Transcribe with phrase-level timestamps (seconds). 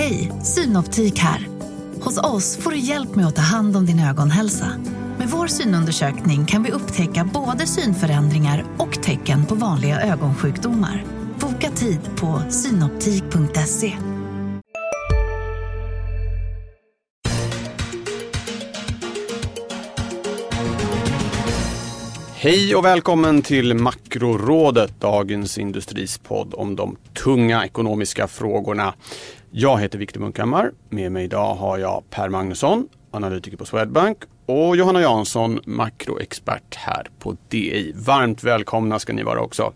[0.00, 1.48] Hej, Synoptik här.
[2.00, 4.66] Hos oss får du hjälp med att ta hand om din ögonhälsa.
[5.18, 11.04] Med vår synundersökning kan vi upptäcka både synförändringar och tecken på vanliga ögonsjukdomar.
[11.40, 13.96] Boka tid på synoptik.se.
[22.42, 28.94] Hej och välkommen till Makrorådet, dagens Industris podd om de tunga ekonomiska frågorna.
[29.52, 30.72] Jag heter Viktor Munkhammar.
[30.88, 37.06] Med mig idag har jag Per Magnusson, analytiker på Swedbank och Johanna Jansson, makroexpert här
[37.18, 37.92] på DI.
[37.96, 39.72] Varmt välkomna ska ni vara också.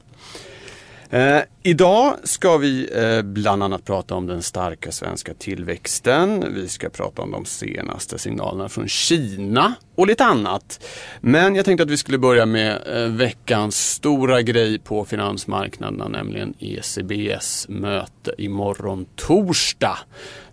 [1.10, 6.54] Eh, Idag ska vi eh, bland annat prata om den starka svenska tillväxten.
[6.54, 10.84] Vi ska prata om de senaste signalerna från Kina och lite annat.
[11.20, 16.54] Men jag tänkte att vi skulle börja med eh, veckans stora grej på finansmarknaderna, nämligen
[16.58, 19.98] ECBS möte imorgon torsdag.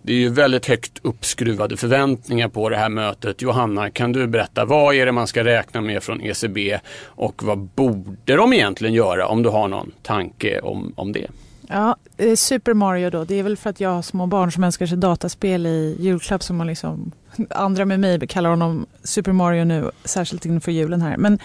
[0.02, 3.42] Det är ju väldigt högt uppskruvade förväntningar på det här mötet.
[3.42, 7.58] Johanna, kan du berätta vad är det man ska räkna med från ECB och vad
[7.58, 11.26] borde de egentligen göra om du har någon tanke om, om det?
[11.68, 14.64] Ja, eh, Super Mario då, det är väl för att jag har små barn som
[14.64, 17.12] önskar sig dataspel i julklapp som man liksom
[17.50, 21.16] andra med mig kallar honom Super Mario nu, särskilt inför julen här.
[21.16, 21.38] Men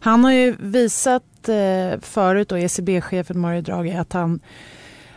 [0.00, 4.40] han har ju visat eh, förut då ECB-chefen Mario Draghi att han,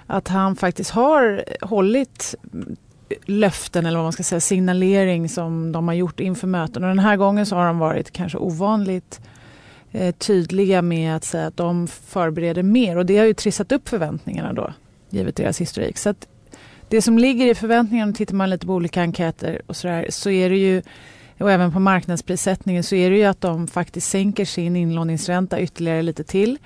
[0.08, 2.36] att han faktiskt har hållit
[3.26, 6.84] löften eller vad man ska säga, signalering som de har gjort inför möten.
[6.84, 9.41] Och den här gången så har de varit kanske ovanligt eh,
[9.92, 13.90] Eh, tydliga med att säga att de förbereder mer och det har ju trissat upp
[13.90, 14.74] förväntningarna då,
[15.10, 15.98] givet deras historik.
[15.98, 16.28] Så att
[16.88, 20.50] det som ligger i förväntningarna, tittar man lite på olika enkäter och sådär, så är
[20.50, 20.82] det ju
[21.40, 26.02] och även på marknadsprissättningen så är det ju att de faktiskt sänker sin inlåningsränta ytterligare
[26.02, 26.58] lite till.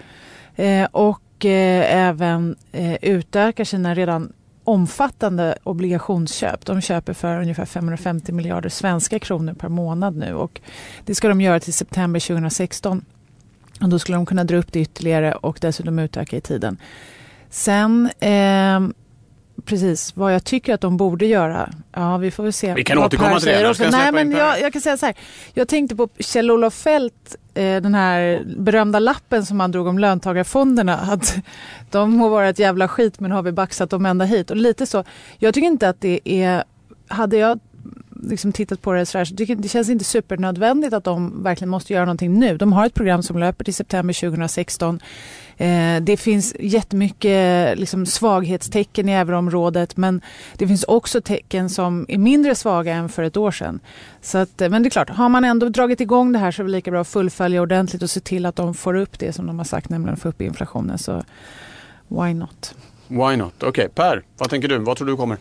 [0.55, 6.65] Eh, och eh, även eh, utökar sina redan omfattande obligationsköp.
[6.65, 10.61] De köper för ungefär 550 miljarder svenska kronor per månad nu och
[11.05, 13.05] det ska de göra till september 2016.
[13.81, 16.77] Och då skulle de kunna dra upp det ytterligare och dessutom utöka i tiden.
[17.49, 18.79] Sen eh,
[19.65, 21.69] precis vad jag tycker att de borde göra.
[21.91, 22.73] Ja, vi får väl se.
[22.73, 23.69] Vi kan återkomma till det.
[23.69, 23.89] Också.
[23.91, 25.15] Nej, men jag, jag, kan säga så här.
[25.53, 30.95] Jag tänkte på Kjell-Olof Feldt, eh, den här berömda lappen som han drog om löntagarfonderna.
[31.11, 31.35] Att
[31.91, 34.51] de må vara ett jävla skit men har vi baxat dem ända hit.
[34.51, 35.03] Och lite så.
[35.37, 36.63] Jag tycker inte att det är...
[37.07, 37.59] Hade jag
[38.23, 41.69] liksom tittat på det så här, så det, det känns inte supernödvändigt att de verkligen
[41.69, 42.57] måste göra någonting nu.
[42.57, 44.99] De har ett program som löper till september 2016.
[45.57, 50.21] Eh, det finns jättemycket liksom, svaghetstecken i euroområdet men
[50.57, 53.79] det finns också tecken som är mindre svaga än för ett år sedan.
[54.21, 56.61] Så att, eh, men det är klart, har man ändå dragit igång det här så
[56.61, 59.33] är det lika bra att fullfölja ordentligt och se till att de får upp det
[59.33, 60.97] som de har sagt, nämligen få upp inflationen.
[60.97, 61.23] Så
[62.07, 62.75] why not?
[63.07, 63.53] Why not?
[63.57, 64.77] Okej, okay, Per, vad tänker du?
[64.77, 65.37] Vad tror du kommer?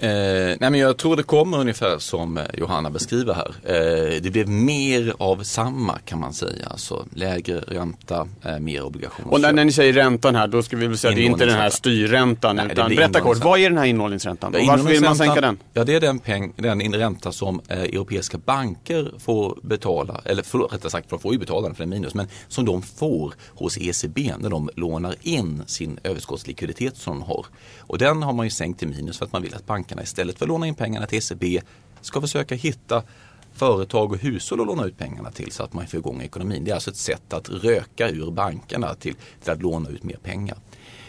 [0.00, 3.54] Eh, nej men jag tror det kommer ungefär som eh, Johanna beskriver här.
[3.64, 6.66] Eh, det blev mer av samma kan man säga.
[6.66, 9.32] Alltså lägre ränta, eh, mer obligationer.
[9.32, 11.26] Och när, när, ni säger räntan här, då ska vi väl säga att det är
[11.26, 12.56] inte den här styrräntan.
[12.56, 14.54] Nej, utan berätta kort, vad är den här inlåningsräntan?
[14.54, 15.58] Och varför vill man sänka den?
[15.72, 20.72] Ja, det är den, peng, den ränta som eh, europeiska banker får betala, eller förlåt,
[20.72, 23.78] rättare sagt, de får ju betala den för en minus, men som de får hos
[23.78, 27.46] ECB när de lånar in sin överskottslikviditet som de har.
[27.78, 30.02] Och den har man ju sänkt till minus för att man vill att bankerna bankerna
[30.02, 31.60] istället för att låna in pengarna till ECB
[32.00, 33.02] ska försöka hitta
[33.52, 36.64] företag och hushåll att låna ut pengarna till så att man får igång ekonomin.
[36.64, 40.16] Det är alltså ett sätt att röka ur bankerna till, till att låna ut mer
[40.22, 40.58] pengar.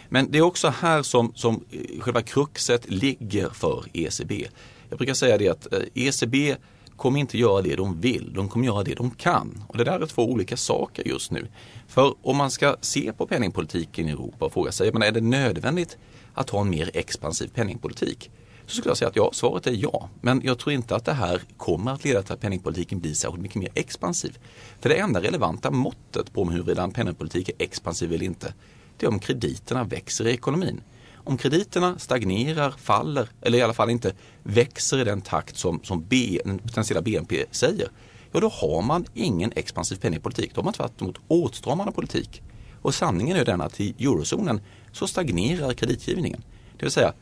[0.09, 4.47] Men det är också här som, som eh, själva kruxet ligger för ECB.
[4.89, 6.55] Jag brukar säga det att eh, ECB
[6.97, 9.63] kommer inte göra det de vill, de kommer göra det de kan.
[9.67, 11.47] Och det där är två olika saker just nu.
[11.87, 15.21] För om man ska se på penningpolitiken i Europa och fråga sig, men är det
[15.21, 15.97] nödvändigt
[16.33, 18.31] att ha en mer expansiv penningpolitik?
[18.71, 20.09] Så skulle jag säga att ja, svaret är ja.
[20.21, 23.41] Men jag tror inte att det här kommer att leda till att penningpolitiken blir särskilt
[23.41, 24.37] mycket mer expansiv.
[24.79, 28.53] För det enda relevanta måttet på huruvida en penningpolitik är expansiv eller inte,
[28.97, 30.81] det är om krediterna växer i ekonomin.
[31.15, 36.05] Om krediterna stagnerar, faller eller i alla fall inte växer i den takt som, som
[36.09, 37.91] B, den potentiella BNP säger,
[38.31, 40.55] ja då har man ingen expansiv penningpolitik.
[40.55, 42.41] Då har man tvärtom åtstramande politik.
[42.81, 46.43] Och sanningen är den att i eurozonen så stagnerar kreditgivningen.
[46.77, 47.13] Det vill säga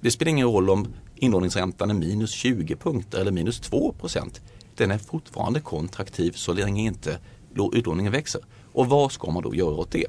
[0.00, 4.40] det spelar ingen roll om inlåningsräntan är minus 20 punkter eller minus 2 procent.
[4.74, 7.18] Den är fortfarande kontraktiv så länge inte
[7.72, 8.40] utlåningen växer.
[8.72, 10.06] Och vad ska man då göra åt det?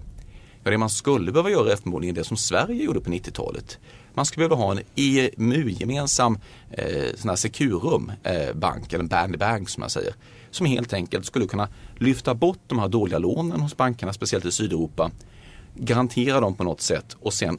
[0.64, 3.80] Ja, det man skulle behöva göra är förmodligen det som Sverige gjorde på 90-talet.
[4.14, 6.38] Man skulle behöva ha en EMU-gemensam
[6.72, 10.14] eh, Securum eh, bank, eller band bandy bank som man säger.
[10.52, 14.52] Som helt enkelt skulle kunna lyfta bort de här dåliga lånen hos bankerna, speciellt i
[14.52, 15.12] Sydeuropa.
[15.76, 17.58] Garantera dem på något sätt och sen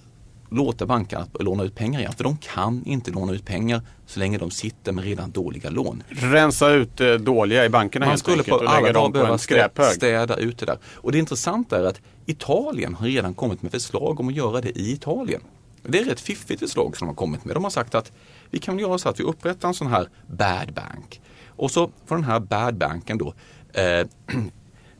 [0.50, 2.12] låta bankerna låna ut pengar igen.
[2.12, 6.02] För de kan inte låna ut pengar så länge de sitter med redan dåliga lån.
[6.08, 9.94] Rensa ut det dåliga i bankerna Man helt skulle enkelt på alla dagar behöva skräphög.
[9.94, 10.78] städa ut det där.
[10.94, 14.78] Och det intressanta är att Italien har redan kommit med förslag om att göra det
[14.78, 15.40] i Italien.
[15.82, 17.56] Det är ett rätt fiffigt förslag som de har kommit med.
[17.56, 18.12] De har sagt att
[18.50, 21.20] vi kan göra så att vi upprättar en sån här bad bank.
[21.46, 23.34] Och så får den här bad banken då
[23.72, 24.06] eh,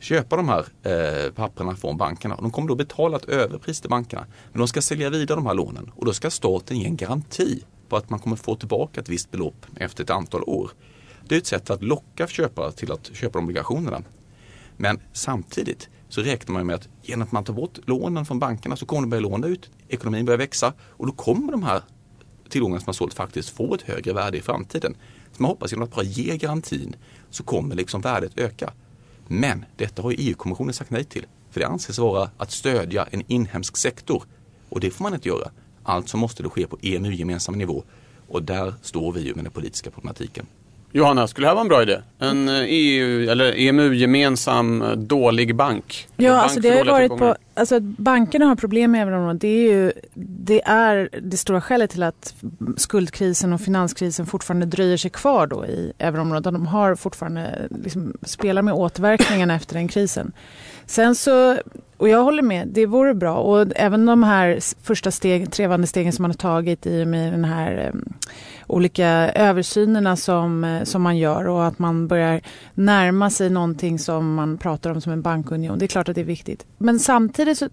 [0.01, 2.37] köpa de här eh, papperna från bankerna.
[2.37, 4.27] De kommer då betala ett överpris till bankerna.
[4.53, 7.65] Men de ska sälja vidare de här lånen och då ska staten ge en garanti
[7.89, 10.71] på att man kommer få tillbaka ett visst belopp efter ett antal år.
[11.29, 14.03] Det är ett sätt att locka köpare till att köpa de obligationerna.
[14.77, 18.77] Men samtidigt så räknar man med att genom att man tar bort lånen från bankerna
[18.77, 21.83] så kommer de börja låna ut, ekonomin börjar växa och då kommer de här
[22.49, 24.95] tillgångarna som man sålt faktiskt få ett högre värde i framtiden.
[25.33, 26.97] Så man hoppas genom att bara ge garantin
[27.31, 28.73] så kommer liksom värdet öka.
[29.33, 31.27] Men detta har EU-kommissionen sagt nej till.
[31.51, 34.25] För det anses vara att stödja en inhemsk sektor.
[34.69, 35.51] Och det får man inte göra.
[35.83, 37.85] Alltså måste det ske på EMU-gemensam nivå.
[38.29, 40.47] Och där står vi ju med den politiska problematiken.
[40.93, 41.99] Johanna, skulle det här vara en bra idé?
[42.19, 46.09] En eh, EU eller EMU-gemensam eh, dålig bank?
[46.17, 49.41] Ja, bank alltså det har varit på, alltså att bankerna har problem med euroområdet.
[49.41, 52.35] Det är ju det, är det stora skälet till att
[52.77, 56.45] skuldkrisen och finanskrisen fortfarande dröjer sig kvar då i euroområdet.
[56.45, 60.33] De har fortfarande, liksom, spelar med återverkningarna efter den krisen.
[60.87, 61.57] Sen så,
[61.97, 63.37] och jag håller med, det vore bra.
[63.37, 67.33] Och även de här första steg, trevande stegen som man har tagit i och med
[67.33, 68.15] den här um,
[68.67, 72.41] olika översynerna som, eh, som man gör och att man börjar
[72.75, 75.79] närma sig någonting som man pratar om som en bankunion.
[75.79, 76.67] Det är klart att det är viktigt.
[76.79, 77.69] Men samtidigt så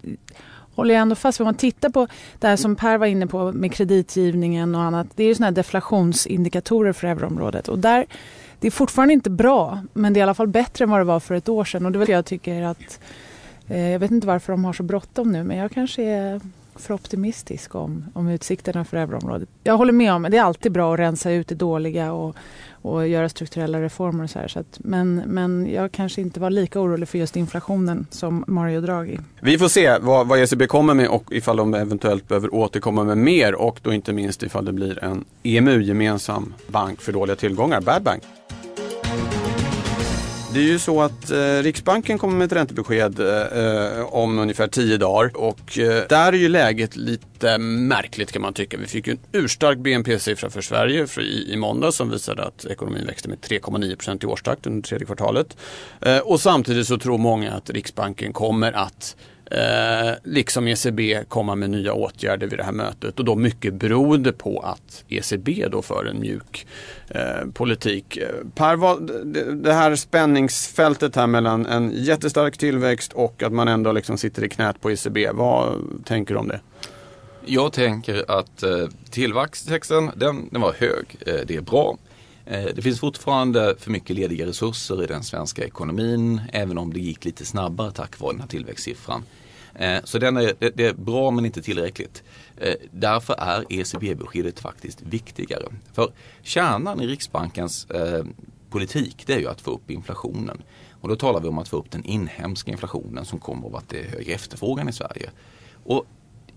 [0.76, 2.08] håller jag ändå fast vid, om man tittar på
[2.40, 5.08] det här som Per var inne på med kreditgivningen och annat.
[5.16, 8.06] Det är ju sådana här deflationsindikatorer för euroområdet och där
[8.60, 11.04] det är fortfarande inte bra, men det är i alla fall bättre än vad det
[11.04, 11.86] var för ett år sedan.
[11.86, 13.00] Och det är väl jag tycker att,
[13.68, 16.42] eh, jag vet inte varför de har så bråttom nu, men jag kanske är
[16.80, 19.50] för optimistisk om, om utsikterna för euroområdet.
[19.64, 22.36] Jag håller med om att det är alltid bra att rensa ut det dåliga och,
[22.82, 24.48] och göra strukturella reformer och så här.
[24.48, 28.82] Så att, men, men jag kanske inte var lika orolig för just inflationen som Mario
[28.82, 29.20] Draghi.
[29.40, 33.18] Vi får se vad, vad ECB kommer med och ifall de eventuellt behöver återkomma med
[33.18, 38.04] mer och då inte minst ifall det blir en EMU-gemensam bank för dåliga tillgångar, Bad
[38.04, 38.24] Bank.
[40.54, 44.98] Det är ju så att eh, Riksbanken kommer med ett räntebesked eh, om ungefär tio
[44.98, 48.78] dagar och eh, där är ju läget lite märkligt kan man tycka.
[48.78, 52.66] Vi fick ju en urstark BNP-siffra för Sverige för i, i måndag som visade att
[52.66, 55.58] ekonomin växte med 3,9% i årstakt under tredje kvartalet.
[56.02, 59.16] Eh, och samtidigt så tror många att Riksbanken kommer att
[59.52, 64.32] Eh, liksom ECB komma med nya åtgärder vid det här mötet och då mycket beroende
[64.32, 66.68] på att ECB då för en mjuk
[67.10, 68.18] eh, politik.
[68.18, 73.68] Eh, per, vad, det, det här spänningsfältet här mellan en jättestark tillväxt och att man
[73.68, 75.30] ändå liksom sitter i knät på ECB.
[75.34, 76.60] Vad tänker du om det?
[77.46, 81.16] Jag tänker att eh, tillväxten, den, den var hög.
[81.26, 81.98] Eh, det är bra.
[82.50, 87.00] Eh, det finns fortfarande för mycket lediga resurser i den svenska ekonomin, även om det
[87.00, 89.24] gick lite snabbare tack vare den här tillväxtsiffran.
[89.76, 92.24] Eh, så den är, det, är bra men inte tillräckligt.
[92.58, 95.66] Eh, därför är ECB-beskedet faktiskt viktigare.
[95.94, 96.12] För
[96.42, 97.88] kärnan i Riksbankens
[98.70, 100.62] politik det är ju att få upp inflationen.
[101.02, 103.90] Och då talar vi om att få upp den inhemska inflationen som kommer av att
[103.90, 105.30] det är högre efterfrågan i Sverige.
[105.84, 106.06] Och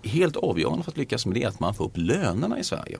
[0.02, 2.98] helt avgörande för att lyckas med det är att man får upp lönerna i Sverige.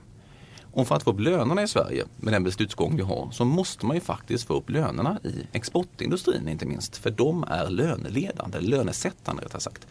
[0.73, 3.87] Och för att få upp lönerna i Sverige med den beslutsgång vi har så måste
[3.87, 6.97] man ju faktiskt få upp lönerna i exportindustrin inte minst.
[6.97, 9.87] För de är löneledande, lönesättande rättare sagt.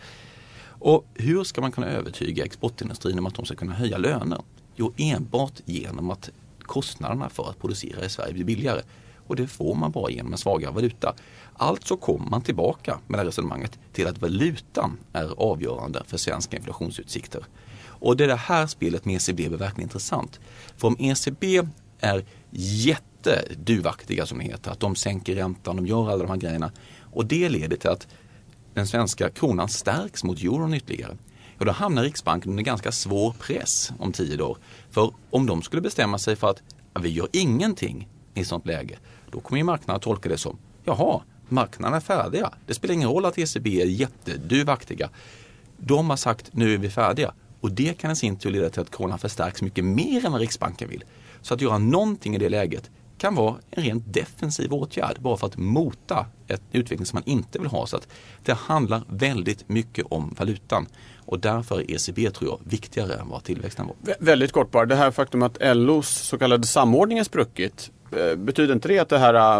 [0.79, 4.41] Och hur ska man kunna övertyga exportindustrin om att de ska kunna höja löner?
[4.75, 6.29] Jo, enbart genom att
[6.61, 8.81] kostnaderna för att producera i Sverige blir billigare.
[9.27, 11.15] Och det får man bara genom en svagare valuta.
[11.53, 16.57] Alltså kommer man tillbaka med det här resonemanget till att valutan är avgörande för svenska
[16.57, 17.43] inflationsutsikter.
[17.99, 20.39] Och det är det här spelet med ECB blir verkligen intressant.
[20.77, 21.61] För om ECB
[21.99, 26.71] är jätteduvaktiga som det heter, att de sänker räntan, de gör alla de här grejerna
[27.11, 28.07] och det leder till att
[28.73, 31.17] den svenska kronan stärks mot euron ytterligare.
[31.57, 34.57] Och då hamnar Riksbanken under ganska svår press om tio dagar.
[34.91, 36.61] För om de skulle bestämma sig för att
[37.01, 38.97] vi gör ingenting i sånt läge,
[39.31, 42.53] då kommer ju marknaden att tolka det som jaha, marknaden är färdiga.
[42.67, 45.09] Det spelar ingen roll att ECB är jätteduvaktiga.
[45.77, 48.81] De har sagt nu är vi färdiga och det kan i sin tur leda till
[48.81, 51.03] att kronan förstärks mycket mer än vad Riksbanken vill.
[51.41, 55.47] Så att göra någonting i det läget kan vara en rent defensiv åtgärd bara för
[55.47, 57.87] att mota ett utveckling som man inte vill ha.
[57.87, 58.07] Så att
[58.45, 60.85] det handlar väldigt mycket om valutan
[61.25, 63.95] och därför är ECB tror jag viktigare än vad tillväxten var.
[64.03, 67.91] Vä- väldigt kort bara, det här faktum att LOs så kallade samordning är spruckit.
[68.11, 69.59] eh, Betyder inte det att det här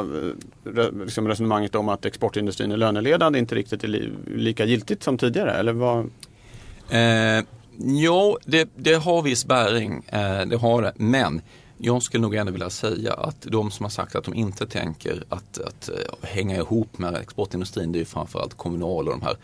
[0.76, 5.18] eh, liksom resonemanget om att exportindustrin är löneledande inte riktigt är li- lika giltigt som
[5.18, 5.54] tidigare?
[5.54, 6.00] Eller vad?
[6.90, 7.46] Eh,
[7.82, 10.94] Jo, det, det har viss bäring, eh, det har det.
[10.96, 11.42] Men
[11.78, 15.24] jag skulle nog ändå vilja säga att de som har sagt att de inte tänker
[15.30, 19.38] att, att eh, hänga ihop med exportindustrin, det är framförallt kommunal och de här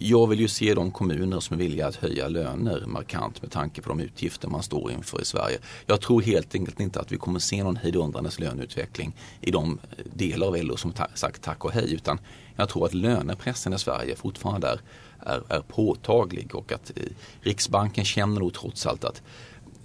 [0.00, 3.82] jag vill ju se de kommuner som är villiga att höja löner markant med tanke
[3.82, 5.58] på de utgifter man står inför i Sverige.
[5.86, 9.78] Jag tror helt enkelt inte att vi kommer se någon hejdundrandes löneutveckling i de
[10.14, 12.18] delar av LO som ta sagt tack och hej utan
[12.56, 14.80] jag tror att lönepressen i Sverige fortfarande är,
[15.24, 17.02] är, är påtaglig och att eh,
[17.40, 19.22] Riksbanken känner nog trots allt att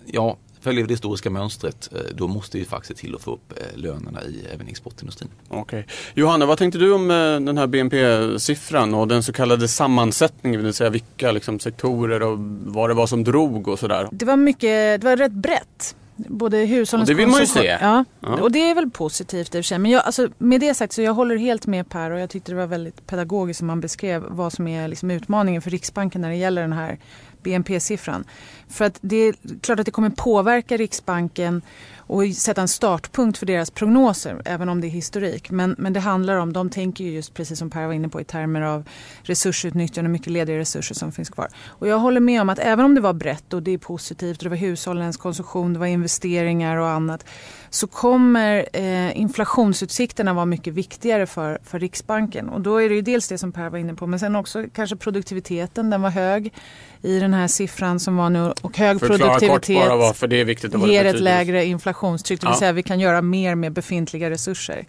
[0.05, 3.77] ja, följer det historiska mönstret eh, då måste vi faktiskt till att få upp eh,
[3.77, 5.29] lönerna i även exportindustrin.
[5.48, 5.62] Okej.
[5.62, 5.84] Okay.
[6.13, 10.65] Johanna, vad tänkte du om eh, den här BNP-siffran och den så kallade sammansättningen, det
[10.65, 14.08] vill säga vilka liksom, sektorer och vad det var som drog och sådär?
[14.12, 15.96] Det var mycket, det var rätt brett
[16.27, 17.77] både hushållens och Det vill man ju se.
[17.81, 18.05] Ja.
[18.19, 18.41] ja.
[18.41, 19.79] och det är väl positivt i och för sig.
[19.79, 22.51] Men jag, alltså, med det sagt så jag håller helt med Per och jag tyckte
[22.51, 26.29] det var väldigt pedagogiskt som man beskrev vad som är liksom utmaningen för Riksbanken när
[26.29, 26.99] det gäller den här
[27.43, 28.23] BNP-siffran.
[28.69, 31.61] För att det är klart att det kommer påverka Riksbanken
[32.10, 35.51] och sätta en startpunkt för deras prognoser, även om det är historik.
[35.51, 38.22] Men, men det handlar om, de tänker ju just precis som Per var inne på
[38.22, 38.84] i termer av
[39.22, 41.48] resursutnyttjande och mycket lediga resurser som finns kvar.
[41.68, 44.38] Och jag håller med om att även om det var brett och det är positivt
[44.38, 47.25] och det var hushållens konsumtion, det var investeringar och annat
[47.69, 52.49] så kommer eh, inflationsutsikterna vara mycket viktigare för, för Riksbanken.
[52.49, 54.65] Och då är det ju dels det som Per var inne på men sen också
[54.75, 56.53] kanske produktiviteten, den var hög
[57.01, 60.35] i den här siffran som var nu och hög Förklara produktivitet kort bara varför det
[60.41, 62.59] är viktigt ger ett lägre inflationstryck, det vill ja.
[62.59, 64.85] säga vi kan göra mer med befintliga resurser.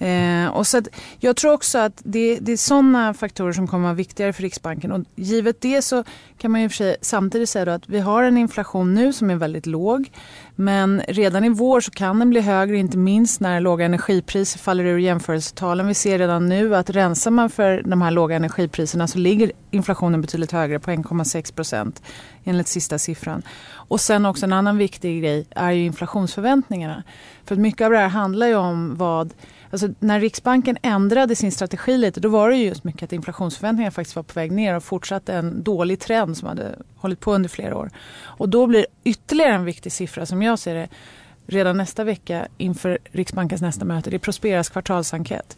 [0.00, 0.82] Eh, och så
[1.18, 4.42] jag tror också att det, det är sådana faktorer som kommer att vara viktigare för
[4.42, 4.92] Riksbanken.
[4.92, 6.04] Och givet det så
[6.38, 9.36] kan man ju för sig samtidigt säga att vi har en inflation nu som är
[9.36, 10.10] väldigt låg.
[10.54, 14.84] Men redan i vår så kan den bli högre, inte minst när låga energipriser faller
[14.84, 15.88] ur jämförelsetalen.
[15.88, 20.20] Vi ser redan nu att rensar man för de här låga energipriserna så ligger inflationen
[20.20, 22.02] betydligt högre på 1,6 procent
[22.44, 23.42] enligt sista siffran.
[23.72, 27.02] Och sen också en annan viktig grej är ju inflationsförväntningarna.
[27.44, 29.32] För mycket av det här handlar ju om vad
[29.70, 34.16] Alltså, när Riksbanken ändrade sin strategi lite då var det just mycket att inflationsförväntningarna faktiskt
[34.16, 37.76] var på väg ner och fortsatte en dålig trend som hade hållit på under flera
[37.76, 37.90] år.
[38.22, 40.88] Och då blir ytterligare en viktig siffra som jag ser det
[41.46, 44.10] redan nästa vecka inför Riksbankens nästa möte.
[44.10, 45.56] Det är Prosperas kvartalsenkät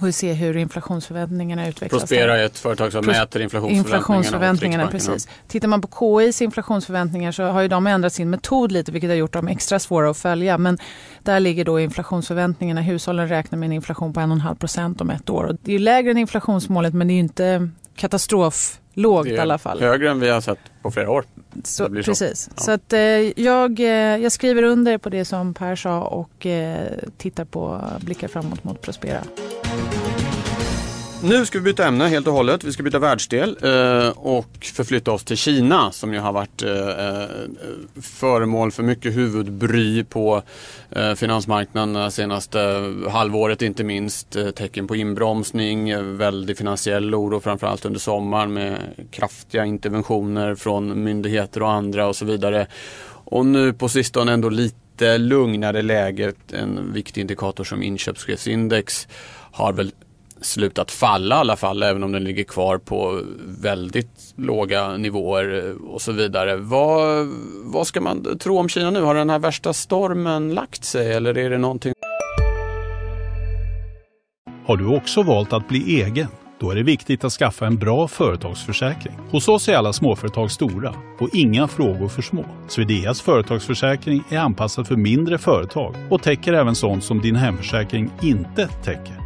[0.00, 2.02] och se hur inflationsförväntningarna utvecklas.
[2.02, 3.96] Prospera är ett företag som Pros mäter inflationsförväntningarna.
[3.96, 5.28] inflationsförväntningarna precis.
[5.48, 9.16] Tittar man på KIs inflationsförväntningar så har ju de ändrat sin metod lite vilket har
[9.16, 10.58] gjort dem extra svåra att följa.
[10.58, 10.78] Men
[11.22, 12.80] där ligger då inflationsförväntningarna.
[12.80, 15.44] Hushållen räknar med en inflation på 1,5 procent om ett år.
[15.44, 19.80] Och det är lägre än inflationsmålet men det är inte katastroflågt i alla fall.
[19.80, 21.24] högre än vi har sett på flera år.
[21.64, 22.42] Så, precis.
[22.42, 22.62] Så, ja.
[22.62, 23.00] så att, eh,
[23.40, 28.28] jag, eh, jag skriver under på det som Per sa och eh, tittar på blickar
[28.28, 29.22] framåt mot Prospera.
[31.22, 32.64] Nu ska vi byta ämne helt och hållet.
[32.64, 36.88] Vi ska byta världsdel eh, och förflytta oss till Kina som ju har varit eh,
[36.88, 37.28] eh,
[38.02, 40.42] föremål för mycket huvudbry på
[41.16, 42.58] finansmarknaden det senaste
[43.10, 44.36] halvåret inte minst.
[44.54, 48.78] Tecken på inbromsning, väldig finansiell oro framförallt under sommaren med
[49.10, 52.66] kraftiga interventioner från myndigheter och andra och så vidare.
[53.08, 56.52] Och nu på sistone ändå lite lugnare läget.
[56.52, 59.08] En viktig indikator som inköpschefsindex
[59.52, 59.92] har väl
[60.40, 63.20] slutat falla i alla fall, även om den ligger kvar på
[63.60, 66.56] väldigt låga nivåer eh, och så vidare.
[66.56, 67.28] Vad,
[67.64, 69.00] vad ska man tro om Kina nu?
[69.00, 71.92] Har den här värsta stormen lagt sig eller är det någonting?
[74.66, 76.28] Har du också valt att bli egen?
[76.60, 79.14] Då är det viktigt att skaffa en bra företagsförsäkring.
[79.30, 82.44] Hos oss är alla småföretag stora och inga frågor för små.
[82.68, 88.68] Swedeas företagsförsäkring är anpassad för mindre företag och täcker även sånt som din hemförsäkring inte
[88.68, 89.25] täcker.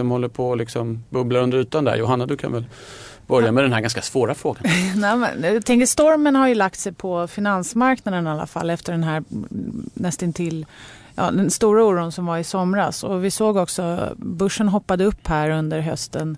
[0.00, 1.96] Som håller på och liksom bubblar under ytan där.
[1.96, 2.64] Johanna, du kan väl
[3.26, 4.62] börja med den här ganska svåra frågan.
[4.96, 8.92] Nej, men, jag tänker stormen har ju lagt sig på finansmarknaden i alla fall efter
[8.92, 9.24] den här
[9.94, 10.66] nästintill
[11.14, 13.04] ja, den stora oron som var i somras.
[13.04, 16.36] Och vi såg också börsen hoppade upp här under hösten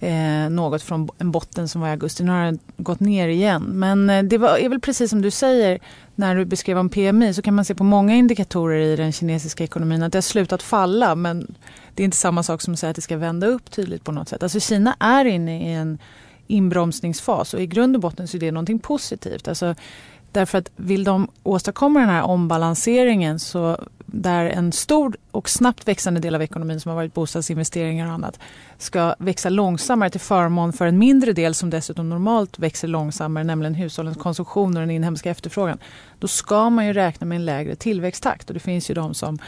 [0.00, 2.24] eh, något från en botten som var i augusti.
[2.24, 3.62] Nu har den gått ner igen.
[3.62, 5.78] Men eh, det var, är väl precis som du säger
[6.14, 9.64] när du beskrev om PMI så kan man se på många indikatorer i den kinesiska
[9.64, 11.54] ekonomin att det har slutat falla men
[11.94, 14.12] det är inte samma sak som att säga att det ska vända upp tydligt på
[14.12, 14.42] något sätt.
[14.42, 15.98] Alltså Kina är inne i en
[16.46, 19.48] inbromsningsfas och i grund och botten så är det någonting positivt.
[19.48, 19.74] Alltså,
[20.32, 23.78] därför att vill de åstadkomma den här ombalanseringen så
[24.12, 28.40] där en stor och snabbt växande del av ekonomin som har varit bostadsinvesteringar och annat
[28.78, 33.74] ska växa långsammare till förmån för en mindre del som dessutom normalt växer långsammare, nämligen
[33.74, 35.78] hushållens konsumtion och den inhemska efterfrågan.
[36.18, 39.38] Då ska man ju räkna med en lägre tillväxttakt och det finns ju de som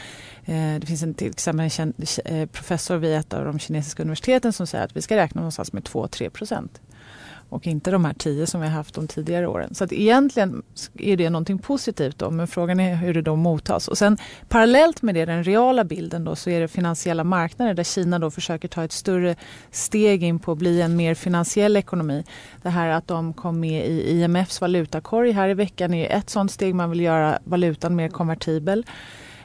[0.45, 1.93] eh, det finns en, till exempel en
[2.25, 5.73] eh, professor vid ett av de kinesiska universiteten som säger att vi ska räkna någonstans
[5.73, 6.81] med 2-3 procent
[7.51, 9.75] och inte de här tio som vi har haft de tidigare åren.
[9.75, 10.63] Så att egentligen
[10.97, 13.87] är det någonting positivt då, men frågan är hur det då mottas.
[13.87, 14.17] Och sen
[14.49, 18.31] parallellt med det, den reala bilden då, så är det finansiella marknader där Kina då
[18.31, 19.35] försöker ta ett större
[19.71, 22.23] steg in på att bli en mer finansiell ekonomi.
[22.61, 26.51] Det här att de kom med i IMFs valutakorg här i veckan är ett sådant
[26.51, 26.75] steg.
[26.75, 28.85] Man vill göra valutan mer konvertibel.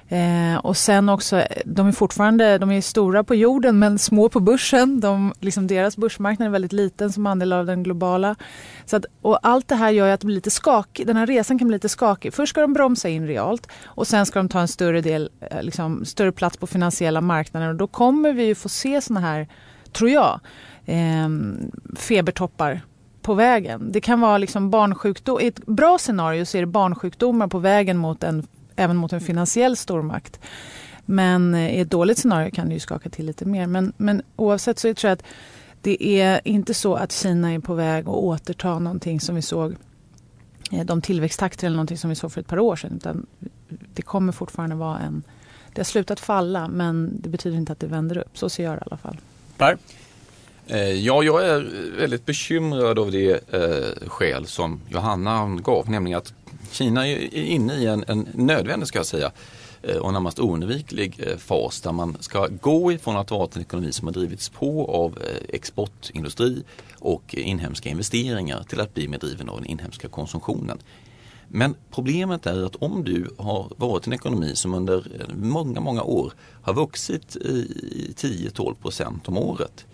[0.09, 4.41] Eh, och sen också, de är fortfarande de är stora på jorden men små på
[4.41, 5.01] börsen.
[5.01, 8.37] De, liksom deras börsmarknad är väldigt liten som andel av den globala.
[8.85, 11.07] Så att, och allt det här gör att det blir lite skakigt.
[11.07, 12.35] Den här resan kan bli lite skakig.
[12.35, 15.63] Först ska de bromsa in realt och sen ska de ta en större, del, eh,
[15.63, 17.69] liksom, större plats på finansiella marknader.
[17.69, 19.49] Och då kommer vi ju få se såna här,
[19.93, 20.41] tror jag,
[20.85, 21.29] eh,
[21.97, 22.81] febertoppar
[23.23, 23.93] på vägen.
[23.93, 25.41] Det kan vara liksom barnsjukdom.
[25.41, 28.47] I ett bra scenario så är det barnsjukdomar på vägen mot en
[28.77, 30.41] även mot en finansiell stormakt.
[31.05, 33.67] Men i ett dåligt scenario kan det ju skaka till lite mer.
[33.67, 35.25] Men, men oavsett så tror jag att
[35.83, 39.77] det är inte så att Kina är på väg att återta någonting som vi såg
[40.73, 42.93] eh, de tillväxttakter eller någonting som vi såg för ett par år sedan.
[42.97, 43.27] Utan
[43.95, 45.23] det kommer fortfarande vara en...
[45.73, 48.39] Det har slutat falla men det betyder inte att det vänder upp.
[48.39, 49.17] Så ser jag det i alla fall.
[49.57, 49.79] Per?
[50.67, 51.69] Eh, ja, jag är
[51.99, 56.35] väldigt bekymrad av det eh, skäl som Johanna gav, nämligen att
[56.71, 59.33] Kina är inne i en, en nödvändig, ska jag säga,
[59.83, 63.93] eh, och närmast oundviklig eh, fas där man ska gå ifrån att vara en ekonomi
[63.93, 66.63] som har drivits på av eh, exportindustri
[66.99, 70.79] och inhemska investeringar till att bli mer driven av den inhemska konsumtionen.
[71.49, 76.33] Men problemet är att om du har varit en ekonomi som under många, många år
[76.63, 79.87] har vuxit i 10-12 procent om året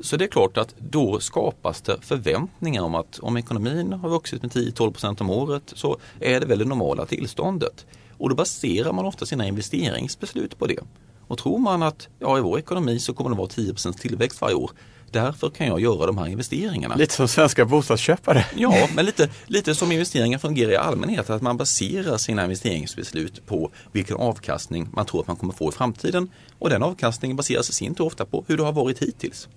[0.00, 4.42] så det är klart att då skapas det förväntningar om att om ekonomin har vuxit
[4.42, 7.86] med 10-12 om året så är det väl det normala tillståndet.
[8.18, 10.80] Och då baserar man ofta sina investeringsbeslut på det.
[11.26, 14.54] Och tror man att ja, i vår ekonomi så kommer det vara 10% tillväxt varje
[14.54, 14.70] år.
[15.10, 16.94] Därför kan jag göra de här investeringarna.
[16.94, 18.46] Lite som svenska bostadsköpare.
[18.56, 21.30] Ja, men lite, lite som investeringar fungerar i allmänhet.
[21.30, 25.72] Att man baserar sina investeringsbeslut på vilken avkastning man tror att man kommer få i
[25.72, 26.28] framtiden.
[26.58, 29.48] Och den avkastningen baseras i sin tur ofta på hur det har varit hittills.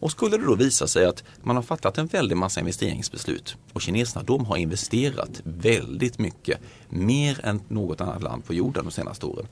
[0.00, 3.82] Och skulle det då visa sig att man har fattat en väldig massa investeringsbeslut och
[3.82, 9.26] kineserna de har investerat väldigt mycket, mer än något annat land på jorden de senaste
[9.26, 9.46] åren.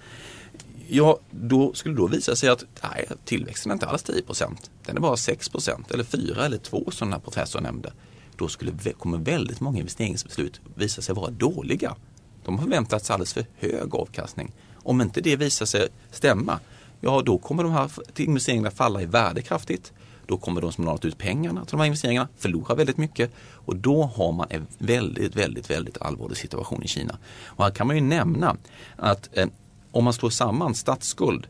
[0.88, 4.56] Ja, då skulle det då visa sig att nej, tillväxten är inte alls 10%
[4.86, 7.92] Den är bara 6% eller 4 eller 2 som den här professorn nämnde.
[8.36, 11.96] Då skulle, kommer väldigt många investeringsbeslut visa sig vara dåliga.
[12.44, 14.52] De har förväntat sig alldeles för hög avkastning.
[14.74, 16.60] Om inte det visar sig stämma,
[17.00, 19.92] ja då kommer de här investeringarna falla i värde kraftigt.
[20.28, 23.76] Då kommer de som lånat ut pengarna till de här investeringarna förlora väldigt mycket och
[23.76, 27.18] då har man en väldigt, väldigt, väldigt allvarlig situation i Kina.
[27.44, 28.56] Och här kan man ju nämna
[28.96, 29.48] att eh,
[29.90, 31.46] om man slår samman statsskuld,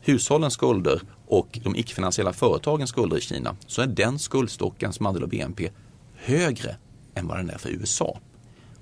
[0.00, 5.22] hushållens skulder och de icke-finansiella företagens skulder i Kina så är den skuldstocken som andel
[5.22, 5.70] av BNP
[6.14, 6.76] högre
[7.14, 8.18] än vad den är för USA.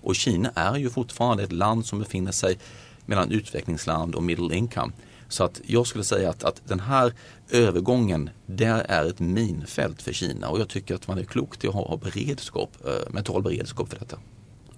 [0.02, 2.58] Och Kina är ju fortfarande ett land som befinner sig
[3.06, 4.92] mellan utvecklingsland och middle income.
[5.32, 7.12] Så att jag skulle säga att, att den här
[7.50, 11.68] övergången, det är ett minfält för Kina och jag tycker att man är klokt i
[11.68, 14.18] att ha beredskap, eh, mental beredskap för detta.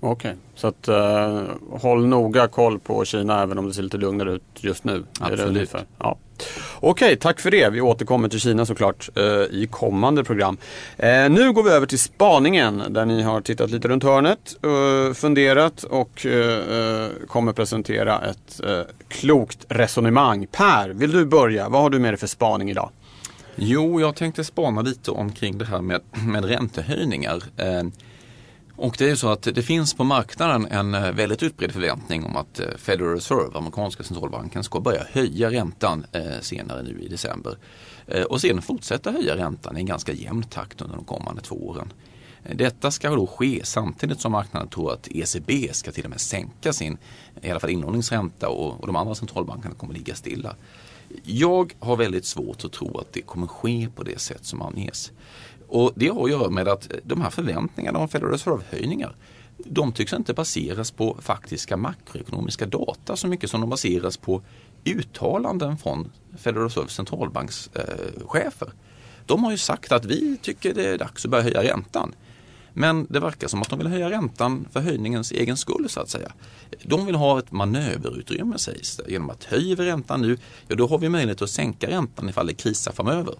[0.06, 0.40] Okej, okay.
[0.54, 4.42] så att uh, håll noga koll på Kina även om det ser lite lugnare ut
[4.56, 5.04] just nu.
[5.20, 5.74] Absolut.
[5.98, 6.18] Ja.
[6.80, 7.70] Okej, okay, tack för det.
[7.70, 10.56] Vi återkommer till Kina såklart uh, i kommande program.
[11.02, 14.56] Uh, nu går vi över till spaningen där ni har tittat lite runt hörnet,
[15.14, 16.26] funderat och
[17.28, 18.60] kommer presentera ett
[19.08, 20.46] klokt resonemang.
[20.52, 21.68] Per, vill du börja?
[21.68, 22.90] Vad har du med dig för spaning idag?
[23.56, 27.42] Jo, jag tänkte spana lite omkring det här med, med räntehöjningar.
[28.76, 32.36] Och det är så att det finns på marknaden en eh, väldigt utbredd förväntning om
[32.36, 37.56] att eh, Federal Reserve, amerikanska centralbanken, ska börja höja räntan eh, senare nu i december.
[38.28, 41.92] Och sen fortsätta höja räntan i en ganska jämn takt under de kommande två åren.
[42.54, 46.72] Detta ska då ske samtidigt som marknaden tror att ECB ska till och med sänka
[46.72, 46.98] sin
[47.42, 50.56] i alla fall inlåningsränta och, och de andra centralbankerna kommer ligga stilla.
[51.22, 55.12] Jag har väldigt svårt att tro att det kommer ske på det sätt som anges.
[55.68, 59.16] Och det har att göra med att de här förväntningarna om Federal Reserve-höjningar
[59.56, 64.42] de tycks inte baseras på faktiska makroekonomiska data så mycket som de baseras på
[64.84, 68.66] uttalanden från Federal Reserve centralbankschefer.
[68.66, 68.72] Eh,
[69.26, 72.14] De har ju sagt att vi tycker det är dags att börja höja räntan.
[72.74, 76.08] Men det verkar som att de vill höja räntan för höjningens egen skull så att
[76.08, 76.32] säga.
[76.82, 79.10] De vill ha ett manöverutrymme sägs det.
[79.12, 82.46] Genom att höjer vi räntan nu, ja då har vi möjlighet att sänka räntan ifall
[82.46, 83.34] det krisar framöver.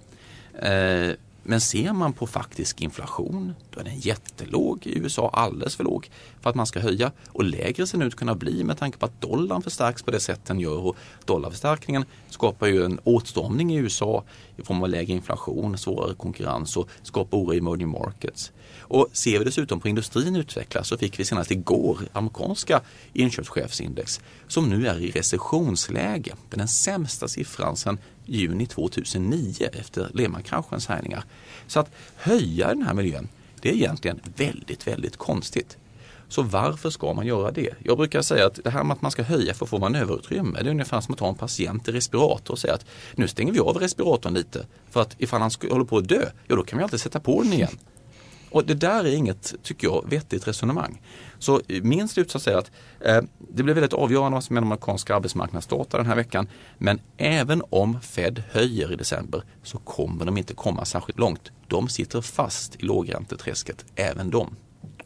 [0.55, 5.85] Eh, men ser man på faktisk inflation, då är den jättelåg i USA, alldeles för
[5.85, 7.12] låg för att man ska höja.
[7.28, 10.20] Och lägre ser den ut kunna bli med tanke på att dollarn förstärks på det
[10.20, 10.78] sätt den gör.
[10.78, 14.24] Och dollarförstärkningen skapar ju en åtstramning i USA
[14.57, 18.52] i form av lägre inflation, svårare konkurrens och skapar oro i emerging markets.
[18.80, 22.80] Och ser vi dessutom på industrin utvecklas så fick vi senast igår amerikanska
[23.12, 26.35] inköpschefsindex som nu är i recessionsläge.
[26.48, 31.24] Det är den sämsta siffran sedan juni 2009 efter Lehmankraschens härjningar.
[31.66, 33.28] Så att höja den här miljön,
[33.60, 35.78] det är egentligen väldigt, väldigt konstigt.
[36.28, 37.70] Så varför ska man göra det?
[37.84, 40.62] Jag brukar säga att det här med att man ska höja för att få manöverutrymme,
[40.62, 43.52] det är ungefär som att ta en patient i respirator och säga att nu stänger
[43.52, 46.78] vi av respiratorn lite för att ifall han håller på att dö, ja då kan
[46.78, 47.78] vi alltid sätta på den igen.
[48.55, 51.03] Och det där är inget, tycker jag, vettigt resonemang.
[51.38, 55.17] Så min slutsats är att eh, det blir väldigt avgörande vad som är de amerikanska
[55.17, 56.49] arbetsmarknadsdata den här veckan.
[56.79, 61.53] Men även om Fed höjer i december så kommer de inte komma särskilt långt.
[61.69, 64.57] De sitter fast i lågränteträsket, även de.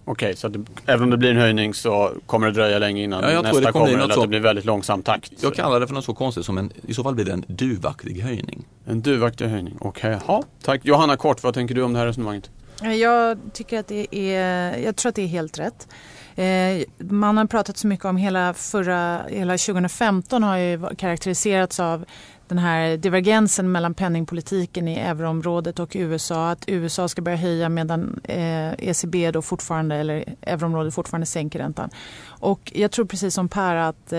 [0.05, 3.23] Okej, så det, även om det blir en höjning så kommer det dröja länge innan
[3.23, 5.33] Ja, jag tror nästa det kommer kommer eller att det blir väldigt långsam takt?
[5.41, 7.45] Jag kallar det för något så konstigt som en, i så fall blir det en
[7.49, 8.65] duvaktig höjning.
[8.87, 10.19] En duvaktig höjning, okej.
[10.27, 10.85] Ja, tack.
[10.85, 12.51] Johanna Kort, vad tänker du om det här resonemanget?
[12.83, 15.89] Eh, jag tycker att det är, jag tror att det är helt rätt.
[16.37, 22.05] Eh, man har pratat så mycket om hela förra, hela 2015 har ju karaktäriserats av
[22.49, 26.51] den här divergensen mellan penningpolitiken i euroområdet och USA.
[26.51, 31.91] Att USA ska börja höja medan eh, ECB då fortfarande, eller euroområdet fortfarande sänker räntan.
[32.27, 34.13] Och jag tror precis som Per att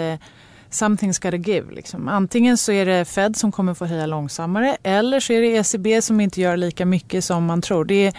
[0.69, 1.71] something's gotta give.
[1.71, 2.07] Liksom.
[2.07, 6.01] Antingen så är det Fed som kommer få höja långsammare eller så är det ECB
[6.01, 7.85] som inte gör lika mycket som man tror.
[7.85, 8.13] Det, är,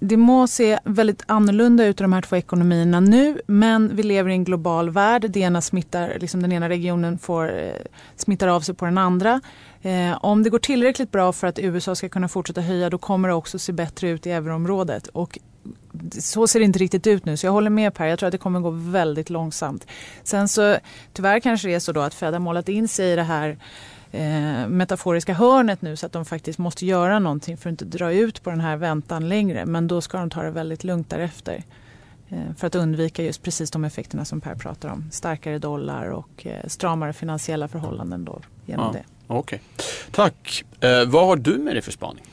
[0.00, 4.30] det må se väldigt annorlunda ut i de här två ekonomierna nu men vi lever
[4.30, 5.30] i en global värld.
[5.30, 7.72] Det ena smittar, liksom den ena regionen får, eh,
[8.16, 9.40] smittar av sig på den andra.
[9.82, 13.28] Eh, om det går tillräckligt bra för att USA ska kunna fortsätta höja då kommer
[13.28, 15.06] det också se bättre ut i euroområdet.
[15.06, 15.38] Och
[16.18, 18.06] så ser det inte riktigt ut nu så jag håller med Per.
[18.06, 19.86] Jag tror att det kommer gå väldigt långsamt.
[20.22, 20.76] Sen så
[21.12, 23.58] tyvärr kanske det är så då att Fed har målat in sig i det här
[24.12, 28.12] eh, metaforiska hörnet nu så att de faktiskt måste göra någonting för att inte dra
[28.12, 29.66] ut på den här väntan längre.
[29.66, 31.62] Men då ska de ta det väldigt lugnt därefter.
[32.28, 35.04] Eh, för att undvika just precis de effekterna som Per pratar om.
[35.10, 38.92] Starkare dollar och eh, stramare finansiella förhållanden då genom Ja.
[38.92, 39.04] det.
[39.26, 39.60] Okej.
[40.10, 40.64] Tack.
[40.80, 42.24] Eh, vad har du med dig för spaning?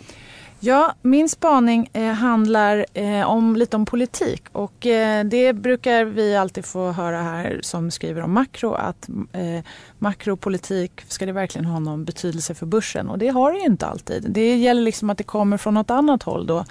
[0.60, 6.36] Ja, min spaning eh, handlar eh, om lite om politik och eh, det brukar vi
[6.36, 9.64] alltid få höra här som skriver om makro att eh,
[10.06, 13.10] makropolitik, ska det verkligen ha någon betydelse för börsen?
[13.10, 14.26] Och det har det ju inte alltid.
[14.30, 16.66] Det gäller liksom att det kommer från något annat håll då.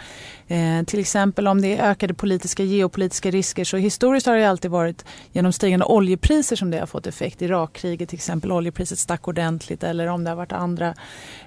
[0.48, 4.70] Eh, till exempel om det är ökade politiska, geopolitiska risker så historiskt har det alltid
[4.70, 7.42] varit genom stigande oljepriser som det har fått effekt.
[7.42, 10.94] Irakkriget till exempel, oljepriset stack ordentligt eller om det har varit andra.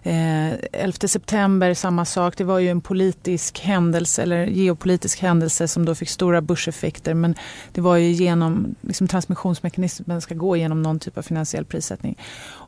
[0.03, 2.37] Eh, 11 september, samma sak.
[2.37, 7.35] Det var ju en politisk händelse eller geopolitisk händelse som då fick stora börseffekter men
[7.71, 12.17] det var ju genom liksom, transmissionsmekanismen ska gå genom någon typ av finansiell prissättning.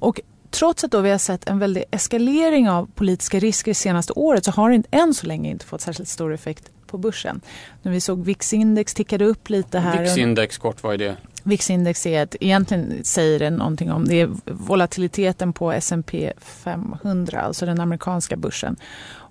[0.02, 4.14] Och Trots att då vi har sett en väldig eskalering av politiska risker det senaste
[4.14, 7.42] året så har det inte, än så länge inte fått särskilt stor effekt på börsen.
[7.82, 10.04] När vi såg VIX-index tickade upp lite här.
[10.04, 11.18] VIX-index, kort, vad är det?
[11.44, 17.66] VIX-index är ett, egentligen säger det någonting om det är volatiliteten på S&P 500, alltså
[17.66, 18.76] den amerikanska börsen.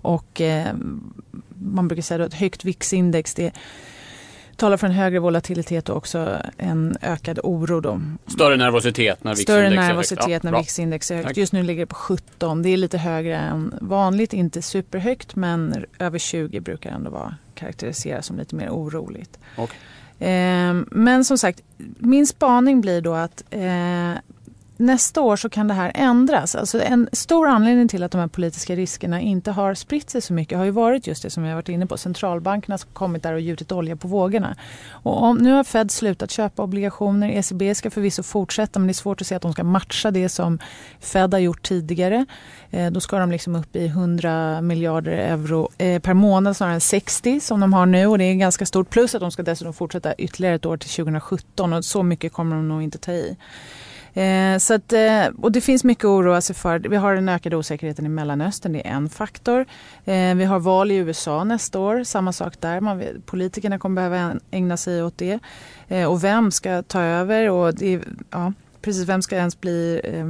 [0.01, 0.73] Och eh,
[1.49, 3.51] man brukar säga att högt VIX-index det
[4.59, 7.79] talar för en högre volatilitet och också en ökad oro.
[7.79, 8.01] Då.
[8.27, 10.43] Större nervositet när VIX-index Större är högt.
[10.43, 10.51] när.
[10.51, 11.27] VIX-index är högt.
[11.27, 11.37] Tack.
[11.37, 12.61] Just nu ligger det på 17.
[12.63, 18.25] Det är lite högre än vanligt, inte superhögt men över 20 brukar ändå vara karaktäriseras
[18.25, 19.39] som lite mer oroligt.
[19.57, 19.77] Okej.
[20.19, 21.61] Eh, men som sagt,
[21.97, 24.13] min spaning blir då att eh,
[24.79, 26.55] nästa år så kan det här ändras.
[26.55, 30.33] Alltså en stor anledning till att de här politiska riskerna inte har spritt sig så
[30.33, 31.97] mycket har ju varit just det som vi har varit inne på.
[31.97, 34.55] Centralbankerna som kommit där och gjutit olja på vågorna.
[34.91, 37.29] Och om, nu har Fed slutat köpa obligationer.
[37.29, 40.29] ECB ska förvisso fortsätta men det är svårt att se att de ska matcha det
[40.29, 40.59] som
[40.99, 42.25] Fed har gjort tidigare.
[42.71, 46.81] Eh, då ska de liksom upp i 100 miljarder euro eh, per månad snarare än
[46.81, 48.89] 60 som de har nu och det är ganska stort.
[48.89, 52.55] Plus att de ska dessutom fortsätta ytterligare ett år till 2017 och så mycket kommer
[52.55, 53.37] de nog inte ta i.
[54.13, 56.79] Eh, så att, eh, och det finns mycket att oroa sig för.
[56.79, 59.65] Vi har den ökade osäkerheten i Mellanöstern, det är en faktor.
[60.05, 62.81] Eh, vi har val i USA nästa år, samma sak där.
[62.81, 65.39] Man, politikerna kommer behöva ägna sig åt det.
[65.87, 67.49] Eh, och vem ska ta över?
[67.49, 70.25] Och det, ja, precis, vem ska ens bli eh,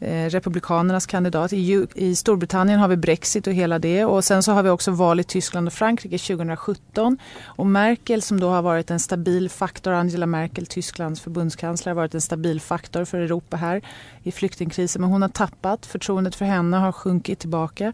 [0.00, 1.52] Eh, republikanernas kandidat.
[1.52, 4.04] I, I Storbritannien har vi Brexit och hela det.
[4.04, 8.40] Och sen så har vi också val i Tyskland och Frankrike 2017 och Merkel som
[8.40, 13.04] då har varit en stabil faktor, Angela Merkel, Tysklands förbundskansler, har varit en stabil faktor
[13.04, 13.82] för Europa här
[14.22, 15.02] i flyktingkrisen.
[15.02, 17.92] Men hon har tappat, förtroendet för henne har sjunkit tillbaka.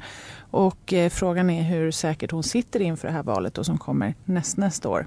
[0.50, 4.14] Och eh, frågan är hur säkert hon sitter inför det här valet då, som kommer
[4.24, 5.06] näst, nästa år.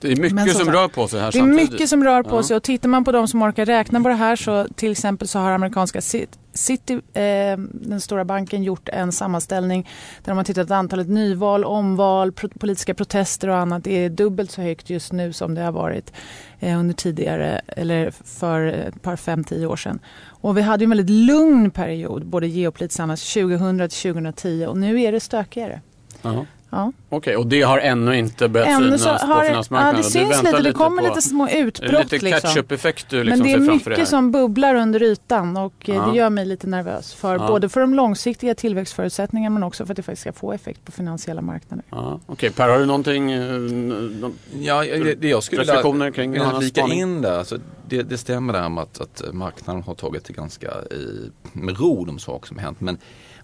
[0.00, 1.70] Det är mycket Men som som rör på sig här Det är samtidigt.
[1.72, 2.42] mycket som rör på Ja.
[2.42, 5.28] sig och tittar man på de som orkar räkna på det här så till exempel
[5.28, 9.88] så har amerikanska Cit- City, eh, den stora banken, gjort en sammanställning
[10.24, 13.84] där de har tittat på antalet nyval, omval, pro politiska protester och annat.
[13.84, 16.12] Det är dubbelt så högt just nu som det har varit
[16.60, 19.98] eh, under tidigare, eller för ett par fem, tio år sedan.
[20.26, 25.00] Och vi hade en väldigt lugn period, både geopolitiskt annars, 2000 till 2010 och nu
[25.02, 25.80] är det stökigare.
[26.22, 26.46] Ja.
[26.70, 26.92] Ja.
[27.08, 29.96] Okej, och det har ännu inte börjat Ännu synas på har, ja, finansmarknaden?
[29.96, 32.12] det Du syns lite, det kommer på- lite små Är det utbrott.
[32.12, 32.40] lite liksom.
[32.50, 34.04] catch-up-effekt du liksom Men det är mycket här?
[34.04, 36.06] som bubblar under ytan och eh, Ja.
[36.06, 37.14] det gör mig lite nervös.
[37.14, 37.48] För, Ja.
[37.48, 40.92] Både för de långsiktiga tillväxtförutsättningarna men också för att det faktiskt ska få effekt på
[40.92, 41.84] finansiella marknader.
[41.90, 43.32] Ja, Okej, Per, har du någonting?
[43.32, 47.38] eh, någon- Ja, det, det jag skulle Reflektioner kring vilja flika in där.
[47.38, 51.80] Alltså, det, det stämmer där med att, att marknaden har tagit det ganska i, med
[51.80, 52.80] ro de saker som har hänt.
[52.80, 52.98] Men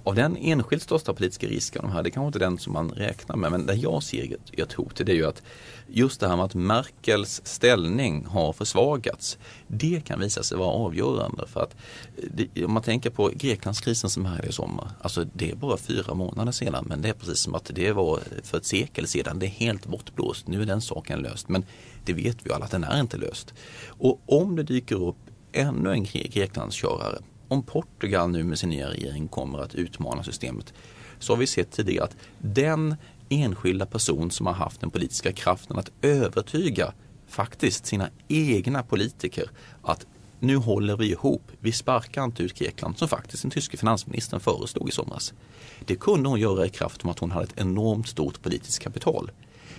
[0.04, 2.90] av den enskilt största politiska risken, de här, det kanske inte är den som man
[2.90, 5.42] räknar med, men där jag ser ett, ett hot, det är ju att
[5.86, 11.46] just det här med att Merkels ställning har försvagats, det kan visa sig vara avgörande.
[11.46, 11.76] För att
[12.30, 16.14] det, om man tänker på Greklandskrisen som här i sommar, alltså det är bara fyra
[16.14, 19.38] månader sedan, men det är precis som att det var för ett sekel sedan.
[19.38, 21.48] Det är helt bortblåst, nu är den saken löst.
[21.48, 21.64] Men
[22.04, 23.54] det vet vi alla att den är inte löst.
[23.86, 25.16] Och om det dyker upp
[25.52, 27.18] ännu en Greklandskörare,
[27.52, 30.72] om Portugal nu med sin nya regering kommer att utmana systemet,
[31.18, 32.96] så har vi sett tidigare att den
[33.28, 36.92] enskilda person som har haft den politiska kraften att övertyga
[37.28, 39.50] faktiskt sina egna politiker
[39.82, 40.06] att
[40.40, 44.88] nu håller vi ihop, vi sparkar inte ut Grekland som faktiskt den tyske finansministern föreslog
[44.88, 45.34] i somras.
[45.86, 49.30] Det kunde hon göra i kraft om att hon hade ett enormt stort politiskt kapital.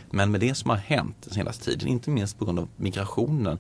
[0.09, 3.57] Men med det som har hänt den senaste tiden, inte minst på grund av migrationen,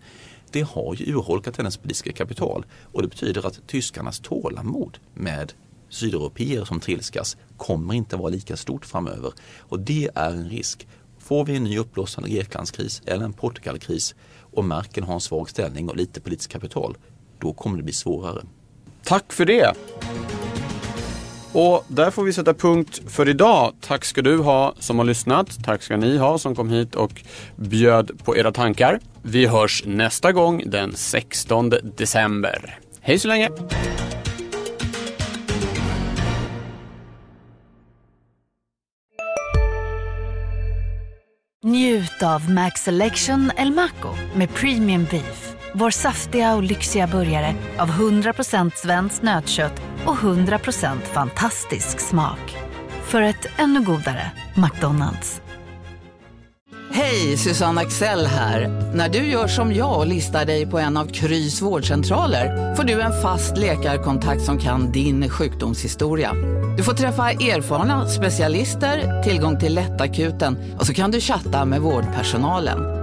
[0.53, 2.65] det har ju urholkat hennes politiska kapital.
[2.91, 5.53] Och det betyder att tyskarnas tålamod med
[5.89, 9.33] sydeuropeer som trilskas kommer inte vara lika stort framöver.
[9.59, 10.87] Och det är en risk.
[11.19, 15.89] Får vi en ny uppblossande Greklandskris eller en Portugalkris och Merkel har en svag ställning
[15.89, 16.97] och lite politiskt kapital,
[17.39, 18.43] då kommer det bli svårare.
[19.03, 19.73] Tack för det!
[21.53, 23.73] Och där får vi sätta punkt för idag.
[23.81, 25.63] Tack ska du ha som har lyssnat.
[25.63, 27.21] Tack ska ni ha som kom hit och
[27.55, 28.99] bjöd på era tankar.
[29.21, 32.79] Vi hörs nästa gång den 16 december.
[33.01, 33.49] Hej så länge!
[41.65, 45.52] Njut av Max Selection El Maco med Premium Beef.
[45.75, 52.57] Vår saftiga och lyxiga burgare av 100% svenskt nötkött och 100% fantastisk smak.
[53.03, 55.41] För ett ännu godare McDonalds.
[56.91, 58.67] Hej, Susanne Axel här.
[58.95, 63.01] När du gör som jag och listar dig på en av Krys vårdcentraler får du
[63.01, 66.33] en fast läkarkontakt som kan din sjukdomshistoria.
[66.77, 73.02] Du får träffa erfarna specialister, tillgång till lättakuten och så kan du chatta med vårdpersonalen.